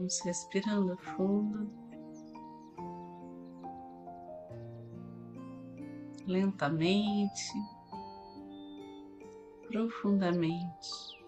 [0.00, 1.70] Vamos respirando fundo.
[6.26, 7.52] Lentamente,
[9.68, 11.19] profundamente.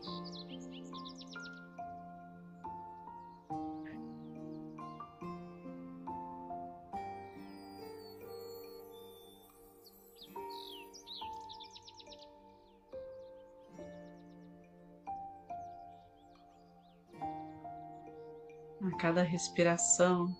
[18.85, 20.35] A cada respiração.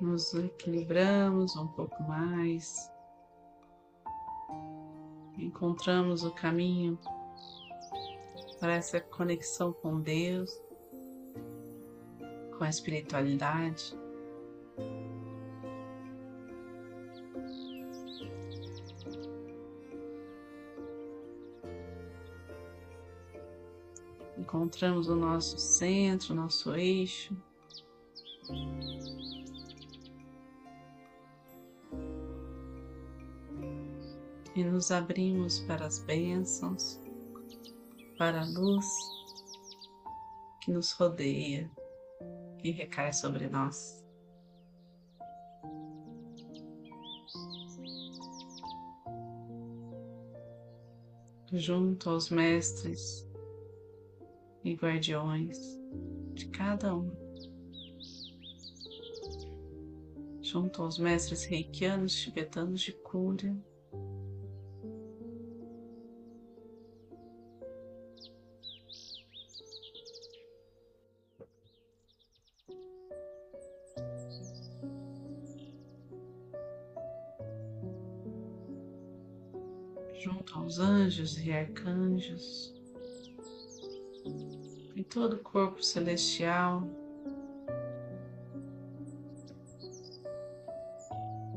[0.00, 2.88] Nos equilibramos um pouco mais,
[5.36, 6.96] encontramos o caminho
[8.60, 10.50] para essa conexão com Deus,
[12.56, 13.96] com a espiritualidade.
[24.58, 27.36] Encontramos o nosso centro, o nosso eixo.
[34.56, 37.00] E nos abrimos para as bênçãos,
[38.18, 38.84] para a luz
[40.60, 41.70] que nos rodeia,
[42.58, 44.04] que recai sobre nós.
[51.52, 53.27] Junto aos mestres
[54.64, 55.58] e guardiões
[56.34, 57.10] de cada um.
[60.42, 63.54] Junto aos mestres reikianos tibetanos de cura,
[80.14, 82.77] junto aos anjos e arcanjos,
[85.08, 86.82] todo o corpo celestial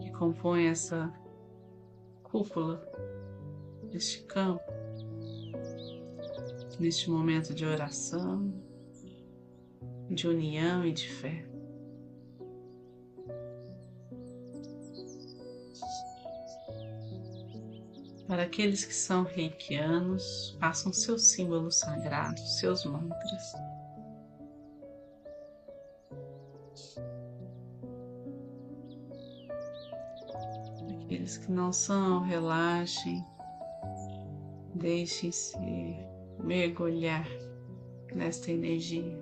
[0.01, 1.13] que compõe essa
[2.23, 2.81] cúpula
[3.91, 4.63] deste campo,
[6.79, 8.53] neste momento de oração,
[10.09, 11.50] de união e de fé.
[18.31, 23.53] Para aqueles que são reikianos, façam seus símbolos sagrados, seus mantras.
[31.03, 33.21] Aqueles que não são, relaxem,
[34.75, 35.57] deixem-se
[36.39, 37.27] mergulhar
[38.15, 39.21] nesta energia.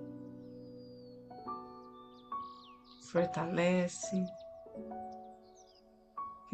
[3.11, 4.23] Fortalece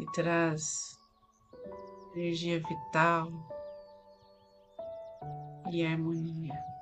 [0.00, 0.96] e traz
[2.16, 3.30] energia vital
[5.70, 6.75] e harmonia.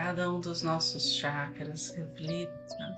[0.00, 2.96] Cada um dos nossos chakras reflita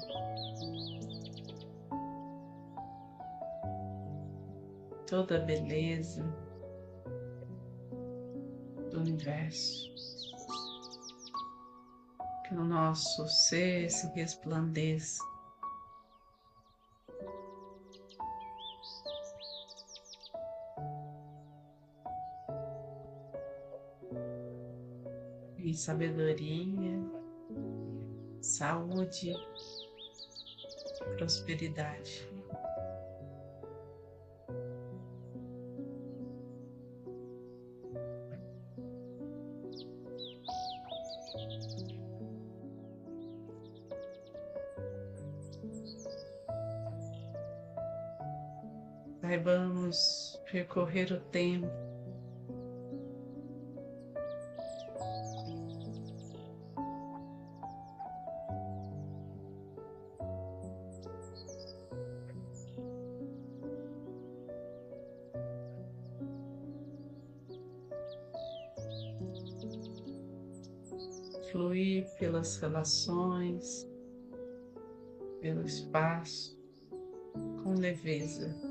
[5.06, 6.22] toda a beleza
[8.90, 9.90] do universo.
[12.46, 15.29] Que o nosso ser se resplandeça.
[25.80, 27.00] Sabedoria,
[28.42, 29.32] saúde,
[31.16, 32.28] prosperidade.
[49.22, 51.89] Saibamos percorrer o tempo
[71.50, 73.88] fluir pelas relações,
[75.40, 76.58] pelo espaço,
[77.62, 78.69] com leveza.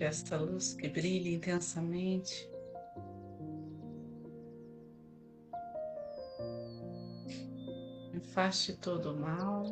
[0.00, 2.50] Que esta luz que brilha intensamente
[8.16, 9.62] afaste todo o mal.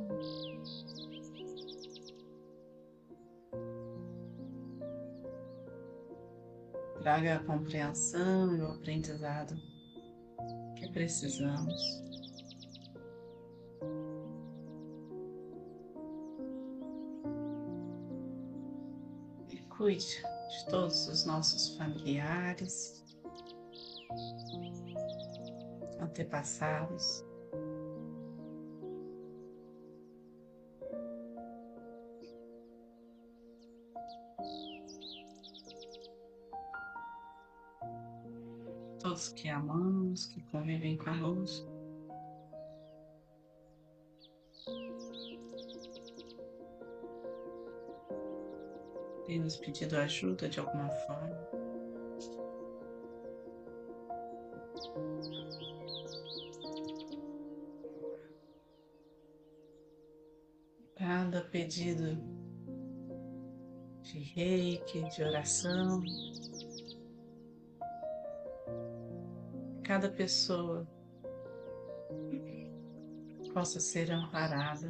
[7.00, 9.56] Traga a compreensão e o aprendizado
[10.76, 12.07] que precisamos.
[19.78, 20.04] Cuide
[20.50, 23.04] de todos os nossos familiares,
[26.00, 27.24] antepassados.
[39.00, 41.78] Todos que amamos, que convivem conosco.
[49.28, 51.48] Tem nos pedido ajuda de alguma forma.
[60.96, 62.16] Cada pedido
[64.00, 66.02] de reiki, de oração,
[69.84, 70.88] cada pessoa
[73.52, 74.88] possa ser amparada.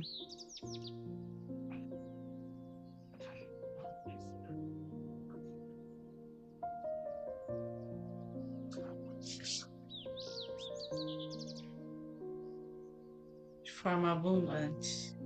[13.78, 15.16] Forma abundante.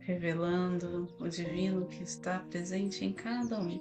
[0.00, 3.80] Revelando o divino que está presente em cada um.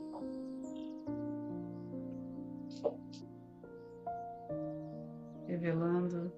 [5.48, 6.32] Revelando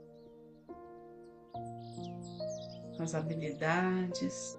[2.99, 4.57] as habilidades,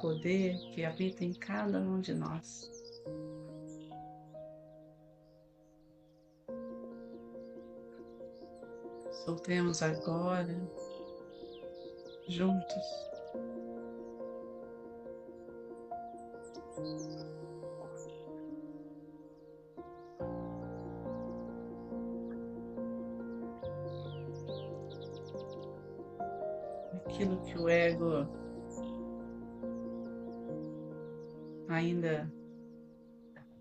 [0.00, 2.70] poder que habita em cada um de nós.
[9.24, 10.56] Soltemos agora,
[12.28, 13.08] juntos,
[27.04, 28.47] aquilo que o ego
[31.68, 32.30] ainda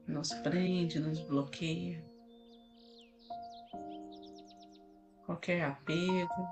[0.07, 2.03] nos prende, nos bloqueia.
[5.25, 6.47] Qualquer apego.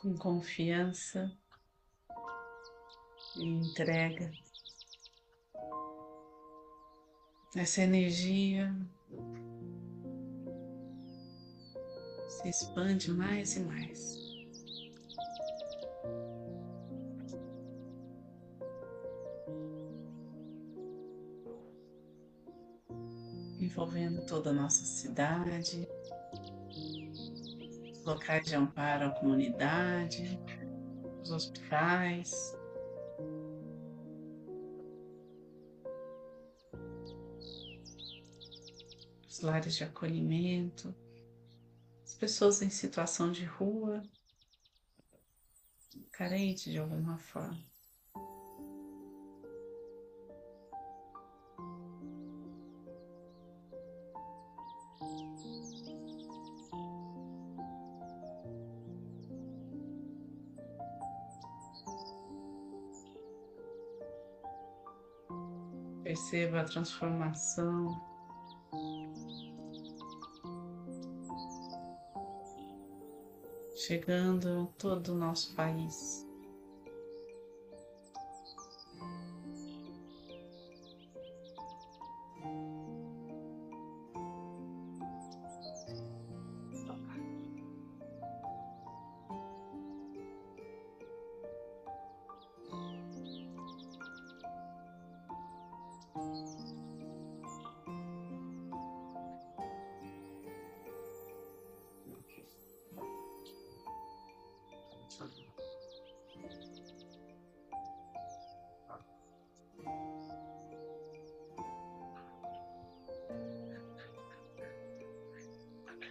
[0.00, 1.30] Com confiança
[3.36, 4.32] e entrega
[7.54, 8.74] essa energia
[12.32, 14.22] se expande mais e mais.
[23.60, 25.86] Envolvendo toda a nossa cidade,
[28.04, 30.40] locais de amparo à comunidade,
[31.22, 32.56] os hospitais,
[39.28, 40.94] os lares de acolhimento,
[42.22, 44.00] pessoas em situação de rua,
[46.12, 47.58] carente de alguma forma.
[66.04, 68.11] Perceba a transformação
[73.92, 76.26] chegando todo o nosso país.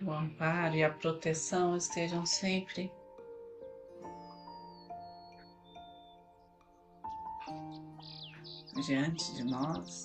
[0.05, 2.91] O amparo e a proteção estejam sempre
[8.85, 10.01] diante de nós,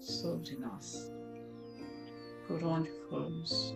[0.00, 1.12] sobre nós,
[2.46, 3.74] por onde formos.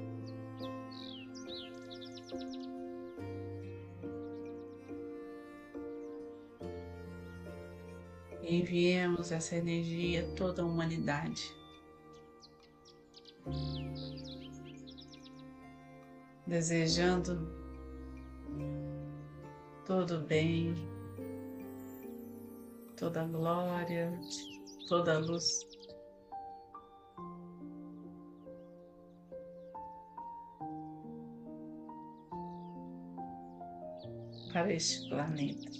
[8.42, 11.59] Enviemos essa energia a toda a humanidade.
[16.46, 17.48] Desejando
[19.86, 20.74] todo bem,
[22.96, 24.12] toda glória,
[24.88, 25.66] toda luz.
[34.52, 35.70] Para este planeta.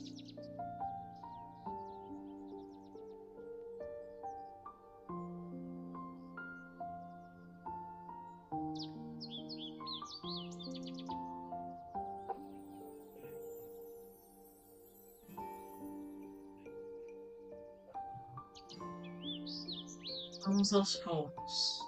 [20.42, 21.86] Vamos aos poucos,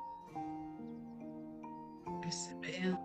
[2.21, 2.99] percebendo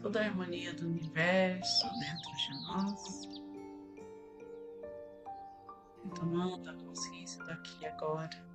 [0.00, 3.28] toda a harmonia do universo dentro de nós,
[6.14, 8.50] tomando a consciência daqui agora.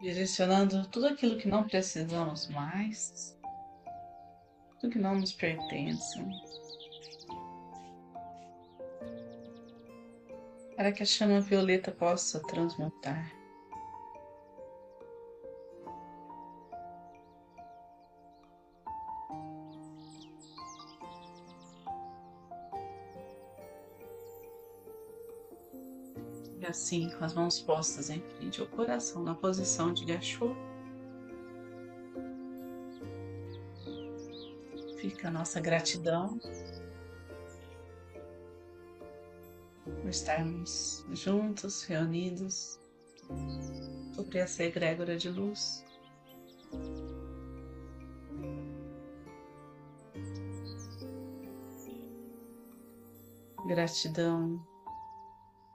[0.00, 3.38] Direcionando tudo aquilo que não precisamos mais
[4.82, 6.18] do que não nos pertence.
[10.76, 13.32] Para que a chama violeta possa transmutar.
[26.58, 30.56] E assim, com as mãos postas em frente ao coração, na posição de gachô,
[35.22, 36.36] fica a nossa gratidão
[39.84, 42.80] por estarmos juntos, reunidos
[44.16, 45.84] sobre essa egrégora de luz.
[53.68, 54.60] Gratidão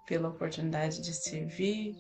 [0.06, 1.96] pela oportunidade de servir,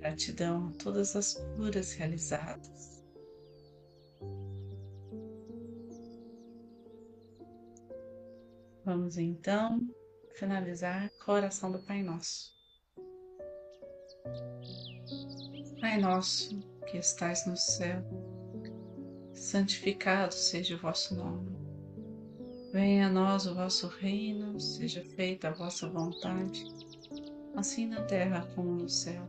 [0.00, 3.04] Gratidão a todas as curas realizadas.
[8.82, 9.86] Vamos então
[10.36, 12.50] finalizar com a oração do Pai Nosso.
[15.80, 16.58] Pai Nosso
[16.90, 18.02] que estais no céu,
[19.34, 21.56] santificado seja o vosso nome.
[22.72, 26.64] Venha a nós o vosso reino, seja feita a vossa vontade,
[27.54, 29.28] assim na terra como no céu.